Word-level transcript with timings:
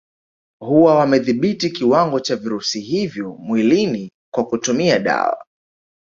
Huwa 0.61 0.95
wamedhibiti 0.95 1.69
kiwango 1.69 2.19
cha 2.19 2.35
virusi 2.35 2.79
hivyo 2.81 3.35
mwilini 3.39 4.11
kwa 4.33 4.45
kutumia 4.45 4.99
dawa 4.99 5.45